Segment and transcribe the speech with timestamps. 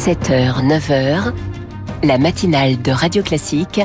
[0.00, 1.34] 7h, 9h,
[2.04, 3.82] la matinale de Radio Classique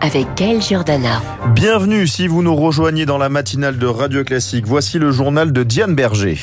[0.00, 1.20] avec Gaël Giordana.
[1.56, 4.64] Bienvenue si vous nous rejoignez dans la matinale de Radio Classique.
[4.64, 6.38] Voici le journal de Diane Berger.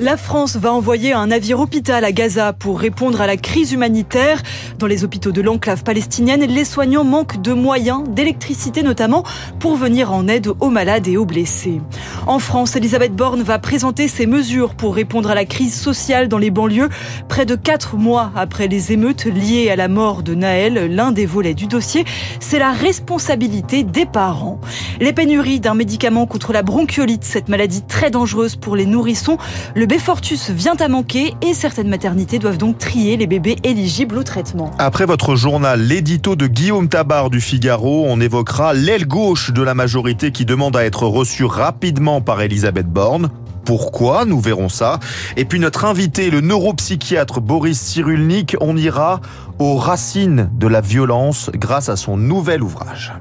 [0.00, 4.40] La France va envoyer un navire hôpital à Gaza pour répondre à la crise humanitaire.
[4.78, 9.24] Dans les hôpitaux de l'enclave palestinienne, les soignants manquent de moyens, d'électricité notamment,
[9.58, 11.80] pour venir en aide aux malades et aux blessés.
[12.28, 16.38] En France, Elisabeth Borne va présenter ses mesures pour répondre à la crise sociale dans
[16.38, 16.90] les banlieues.
[17.26, 21.26] Près de quatre mois après les émeutes liées à la mort de Naël, l'un des
[21.26, 22.04] volets du dossier,
[22.38, 24.60] c'est la responsabilité des parents.
[25.00, 29.38] Les pénuries d'un médicament contre la bronchiolite, cette maladie très dangereuse pour les nourrissons,
[29.74, 34.22] le Fortus vient à manquer et certaines maternités doivent donc trier les bébés éligibles au
[34.22, 34.70] traitement.
[34.78, 39.74] Après votre journal, l'édito de Guillaume Tabar du Figaro, on évoquera l'aile gauche de la
[39.74, 43.30] majorité qui demande à être reçue rapidement par Elisabeth Borne.
[43.64, 44.24] Pourquoi?
[44.24, 44.98] Nous verrons ça.
[45.36, 49.20] Et puis notre invité, le neuropsychiatre Boris Cyrulnik, on ira
[49.58, 53.12] aux racines de la violence grâce à son nouvel ouvrage.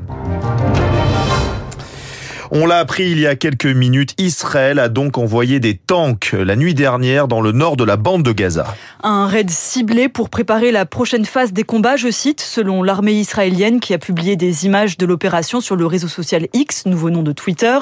[2.52, 6.56] On l'a appris il y a quelques minutes, Israël a donc envoyé des tanks la
[6.56, 8.74] nuit dernière dans le nord de la bande de Gaza.
[9.04, 13.82] Un raid ciblé pour préparer la prochaine phase des combats, je cite, selon l'armée israélienne
[13.82, 17.34] qui a publié des images de l'opération sur le réseau social X, nouveau nom de
[17.34, 17.78] Twitter.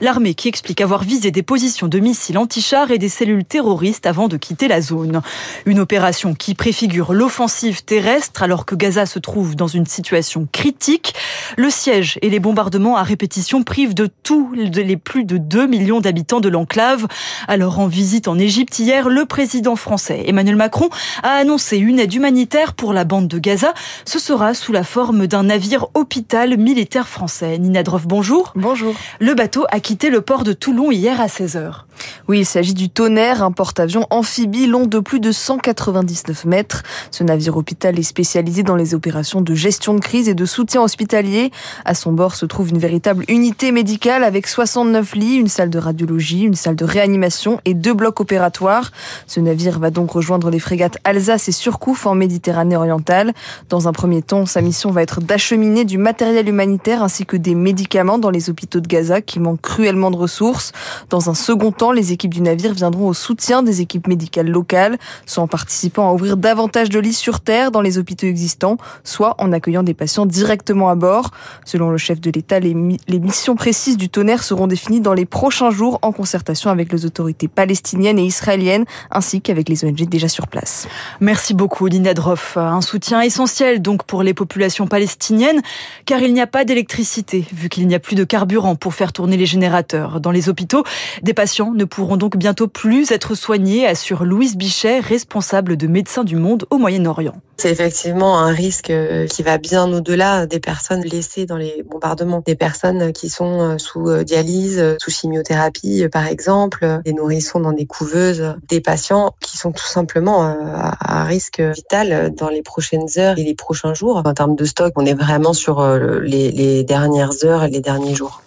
[0.00, 4.26] L'armée qui explique avoir visé des positions de missiles anti-chars et des cellules terroristes avant
[4.26, 5.22] de quitter la zone.
[5.64, 11.14] Une opération qui préfigure l'offensive terrestre alors que Gaza se trouve dans une situation critique.
[11.56, 16.00] Le siège et les bombardements à répétition privent de tous les plus de 2 millions
[16.00, 17.06] d'habitants de l'enclave.
[17.46, 20.88] Alors en visite en Égypte hier, le président français Emmanuel Macron
[21.22, 23.74] a annoncé une aide humanitaire pour la bande de Gaza.
[24.04, 27.58] Ce sera sous la forme d'un navire hôpital militaire français.
[27.58, 28.52] Nina Droff, bonjour.
[28.54, 28.94] Bonjour.
[29.20, 31.87] Le bateau a quitté le port de Toulon hier à 16h.
[32.28, 36.82] Oui, il s'agit du Tonnerre, un porte-avions amphibie long de plus de 199 mètres.
[37.10, 40.82] Ce navire hôpital est spécialisé dans les opérations de gestion de crise et de soutien
[40.82, 41.50] hospitalier.
[41.84, 45.78] À son bord se trouve une véritable unité médicale avec 69 lits, une salle de
[45.78, 48.90] radiologie, une salle de réanimation et deux blocs opératoires.
[49.26, 53.32] Ce navire va donc rejoindre les frégates Alsace et Surcouf en Méditerranée orientale.
[53.68, 57.54] Dans un premier temps, sa mission va être d'acheminer du matériel humanitaire ainsi que des
[57.54, 60.72] médicaments dans les hôpitaux de Gaza qui manquent cruellement de ressources.
[61.10, 64.98] Dans un second temps, les équipes du navire viendront au soutien des équipes médicales locales,
[65.26, 69.34] soit en participant à ouvrir davantage de lits sur terre dans les hôpitaux existants, soit
[69.38, 71.30] en accueillant des patients directement à bord.
[71.64, 75.70] Selon le chef de l'État, les, missions précises du tonnerre seront définies dans les prochains
[75.70, 80.46] jours en concertation avec les autorités palestiniennes et israéliennes, ainsi qu'avec les ONG déjà sur
[80.46, 80.88] place.
[81.20, 82.56] Merci beaucoup, Lina Droff.
[82.56, 85.62] Un soutien essentiel donc pour les populations palestiniennes,
[86.04, 89.12] car il n'y a pas d'électricité, vu qu'il n'y a plus de carburant pour faire
[89.12, 90.20] tourner les générateurs.
[90.20, 90.84] Dans les hôpitaux,
[91.22, 96.24] des patients ne pourront donc bientôt plus être soignés, assure Louise Bichet, responsable de Médecins
[96.24, 97.40] du Monde au Moyen-Orient.
[97.56, 102.42] C'est effectivement un risque euh, qui va bien au-delà des personnes blessées dans les bombardements,
[102.44, 107.72] des personnes qui sont euh, sous euh, dialyse, sous chimiothérapie par exemple, des nourrissons dans
[107.72, 113.38] des couveuses, des patients qui sont tout simplement à risque vital dans les prochaines heures
[113.38, 114.22] et les prochains jours.
[114.24, 115.86] En termes de stock, on est vraiment sur
[116.22, 118.42] les, les dernières heures et les derniers jours.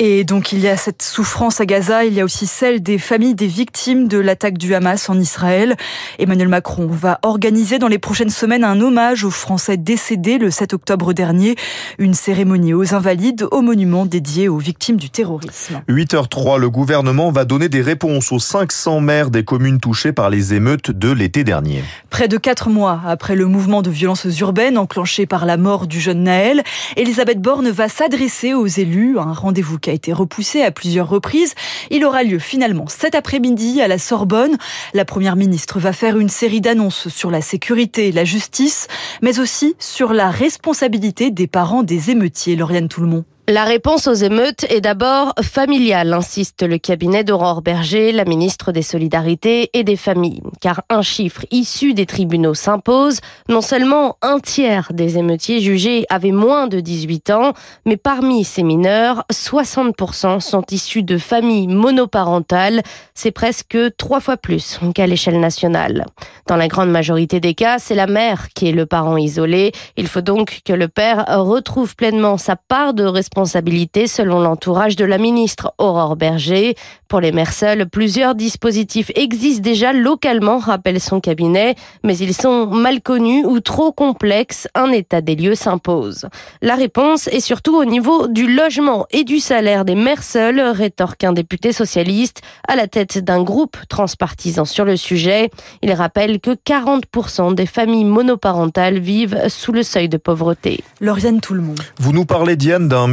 [0.00, 2.98] Et donc il y a cette souffrance à Gaza, il y a aussi celle des
[2.98, 5.76] familles des victimes de l'attaque du Hamas en Israël.
[6.18, 10.74] Emmanuel Macron va organiser dans les prochaines semaines un hommage aux Français décédés le 7
[10.74, 11.54] octobre dernier,
[11.98, 15.82] une cérémonie aux invalides au monument dédié aux victimes du terrorisme.
[15.88, 20.54] 8h03, le gouvernement va donner des réponses aux 500 maires des communes touchées par les
[20.54, 21.84] émeutes de l'été dernier.
[22.10, 26.00] Près de quatre mois après le mouvement de violences urbaines enclenché par la mort du
[26.00, 26.64] jeune Naël,
[26.96, 31.54] Elisabeth Borne va s'adresser aux élus, un rendez-vous a été repoussé à plusieurs reprises.
[31.90, 34.56] Il aura lieu finalement cet après-midi à la Sorbonne.
[34.92, 38.88] La première ministre va faire une série d'annonces sur la sécurité, la justice,
[39.22, 43.24] mais aussi sur la responsabilité des parents des émeutiers, Lauriane Toulmont.
[43.46, 48.80] La réponse aux émeutes est d'abord familiale, insiste le cabinet d'Aurore Berger, la ministre des
[48.80, 50.40] Solidarités et des Familles.
[50.62, 53.20] Car un chiffre issu des tribunaux s'impose.
[53.50, 57.52] Non seulement un tiers des émeutiers jugés avaient moins de 18 ans,
[57.84, 62.82] mais parmi ces mineurs, 60% sont issus de familles monoparentales.
[63.12, 66.06] C'est presque trois fois plus qu'à l'échelle nationale.
[66.46, 69.72] Dans la grande majorité des cas, c'est la mère qui est le parent isolé.
[69.98, 74.94] Il faut donc que le père retrouve pleinement sa part de responsabilité responsabilité selon l'entourage
[74.94, 76.76] de la ministre Aurore Berger.
[77.08, 82.66] Pour les mères seules, plusieurs dispositifs existent déjà localement, rappelle son cabinet, mais ils sont
[82.66, 84.68] mal connus ou trop complexes.
[84.76, 86.26] Un état des lieux s'impose.
[86.62, 91.24] La réponse est surtout au niveau du logement et du salaire des mères seules, rétorque
[91.24, 95.50] un député socialiste à la tête d'un groupe transpartisan sur le sujet.
[95.82, 100.84] Il rappelle que 40% des familles monoparentales vivent sous le seuil de pauvreté.
[101.00, 101.80] Lauriane tout le monde.
[101.98, 103.08] Vous nous parlez, Diane, d'un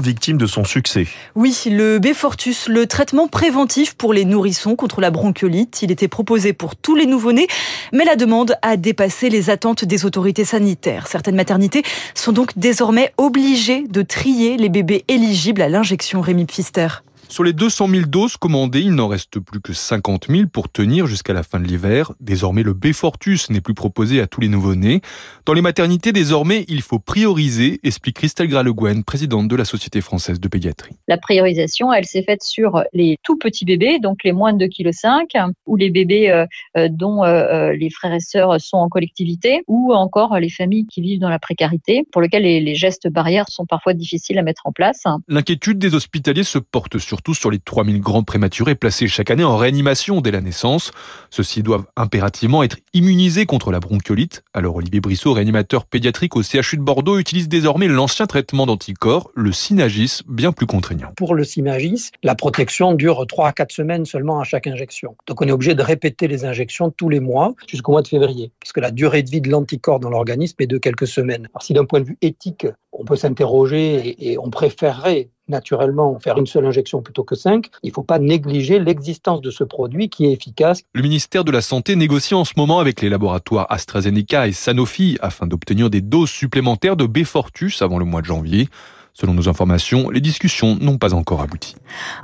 [0.00, 1.06] victime de son succès.
[1.34, 5.82] Oui, le Befortus, le traitement préventif pour les nourrissons contre la bronchiolite.
[5.82, 7.46] Il était proposé pour tous les nouveau-nés,
[7.92, 11.06] mais la demande a dépassé les attentes des autorités sanitaires.
[11.06, 11.82] Certaines maternités
[12.14, 16.88] sont donc désormais obligées de trier les bébés éligibles à l'injection Rémi Pfister.
[17.30, 21.06] Sur les 200 000 doses commandées, il n'en reste plus que 50 000 pour tenir
[21.06, 22.10] jusqu'à la fin de l'hiver.
[22.18, 25.00] Désormais, le B-Fortus n'est plus proposé à tous les nouveau-nés.
[25.46, 30.40] Dans les maternités, désormais, il faut prioriser, explique Christelle Graleguen, présidente de la Société française
[30.40, 30.96] de pédiatrie.
[31.06, 35.28] La priorisation, elle s'est faite sur les tout petits bébés, donc les moins de 2,5
[35.28, 36.46] kg, ou les bébés euh,
[36.76, 41.00] euh, dont euh, les frères et sœurs sont en collectivité, ou encore les familles qui
[41.00, 44.72] vivent dans la précarité, pour lesquelles les gestes barrières sont parfois difficiles à mettre en
[44.72, 45.04] place.
[45.28, 49.44] L'inquiétude des hospitaliers se porte sur surtout sur les 3000 grands prématurés placés chaque année
[49.44, 50.90] en réanimation dès la naissance.
[51.28, 54.42] Ceux-ci doivent impérativement être immunisés contre la bronchiolite.
[54.54, 59.52] Alors Olivier Brissot, réanimateur pédiatrique au CHU de Bordeaux, utilise désormais l'ancien traitement d'anticorps, le
[59.52, 61.12] Synagis, bien plus contraignant.
[61.14, 65.14] Pour le Synagis, la protection dure 3 à 4 semaines seulement à chaque injection.
[65.26, 68.50] Donc on est obligé de répéter les injections tous les mois jusqu'au mois de février,
[68.60, 71.48] puisque la durée de vie de l'anticorps dans l'organisme est de quelques semaines.
[71.52, 76.38] Alors si d'un point de vue éthique, on peut s'interroger et, on préférerait naturellement faire
[76.38, 80.08] une seule injection plutôt que cinq, il ne faut pas négliger l'existence de ce produit
[80.08, 80.82] qui est efficace.
[80.94, 85.18] Le ministère de la Santé négocie en ce moment avec les laboratoires AstraZeneca et Sanofi
[85.20, 88.68] afin d'obtenir des doses supplémentaires de Befortus avant le mois de janvier.
[89.20, 91.76] Selon nos informations, les discussions n'ont pas encore abouti.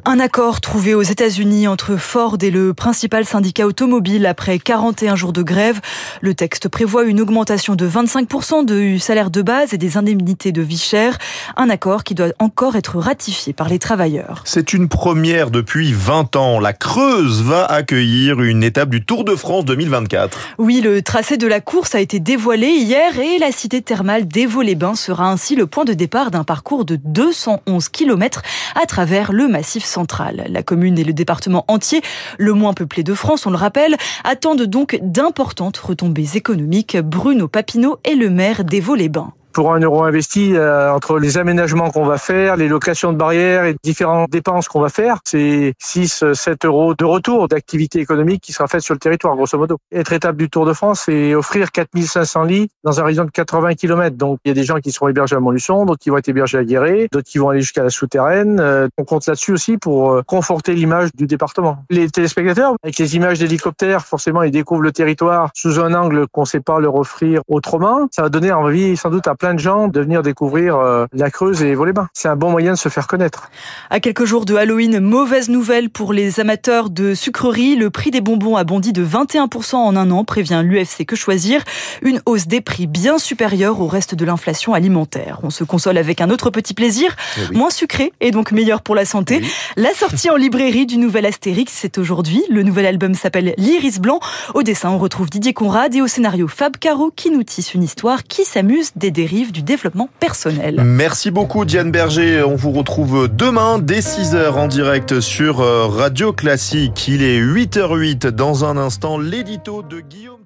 [0.07, 5.35] Un accord trouvé aux États-Unis entre Ford et le principal syndicat automobile après 41 jours
[5.35, 5.83] de grève.
[6.23, 10.63] Le texte prévoit une augmentation de 25% du salaire de base et des indemnités de
[10.63, 11.19] vie chère.
[11.59, 14.41] Un accord qui doit encore être ratifié par les travailleurs.
[14.47, 16.61] C'est une première depuis 20 ans.
[16.61, 20.39] La Creuse va accueillir une étape du Tour de France 2024.
[20.57, 24.95] Oui, le tracé de la course a été dévoilé hier et la cité thermale d'Évaux-les-Bains
[24.95, 28.43] sera ainsi le point de départ d'un parcours de 211 km
[28.81, 30.47] à travers le massif central.
[30.49, 32.01] La commune et le département entier,
[32.39, 36.97] le moins peuplé de France, on le rappelle, attendent donc d'importantes retombées économiques.
[36.97, 42.05] Bruno Papineau est le maire d'Évaux-les-Bains pour un euro investi, euh, entre les aménagements qu'on
[42.05, 46.67] va faire, les locations de barrières et différentes dépenses qu'on va faire, c'est 6, 7
[46.67, 49.79] euros de retour d'activité économique qui sera faite sur le territoire, grosso modo.
[49.91, 53.77] Être étape du Tour de France, c'est offrir 4500 lits dans un horizon de 80
[53.77, 54.15] km.
[54.15, 56.29] Donc, il y a des gens qui seront hébergés à Montluçon, d'autres qui vont être
[56.29, 58.61] hébergés à Guéret, d'autres qui vont aller jusqu'à la souterraine.
[58.61, 61.79] Euh, on compte là-dessus aussi pour euh, conforter l'image du département.
[61.89, 66.43] Les téléspectateurs, avec les images d'hélicoptères, forcément, ils découvrent le territoire sous un angle qu'on
[66.43, 68.07] ne sait pas leur offrir autrement.
[68.11, 71.07] Ça va donner envie, sans doute, à plein plein de gens de venir découvrir euh,
[71.13, 72.09] la Creuse et Vaux-les-Bains.
[72.13, 73.49] C'est un bon moyen de se faire connaître.
[73.91, 77.77] À quelques jours de Halloween, mauvaise nouvelle pour les amateurs de sucreries.
[77.77, 81.63] Le prix des bonbons a bondi de 21% en un an, prévient l'UFC Que Choisir.
[82.03, 85.39] Une hausse des prix bien supérieure au reste de l'inflation alimentaire.
[85.45, 88.97] On se console avec un autre petit plaisir, eh moins sucré et donc meilleur pour
[88.97, 89.43] la santé.
[89.77, 92.43] La sortie en librairie du nouvel Astérix, c'est aujourd'hui.
[92.51, 94.19] Le nouvel album s'appelle L'Iris Blanc.
[94.55, 97.85] Au dessin, on retrouve Didier Conrad et au scénario Fab Caro qui nous tisse une
[97.85, 100.83] histoire qui s'amuse des dérives du développement personnel.
[100.85, 102.43] Merci beaucoup Diane Berger.
[102.43, 107.07] On vous retrouve demain dès 6h en direct sur euh, Radio Classique.
[107.09, 110.46] Il est 8h08 dans un instant l'édito de Guillaume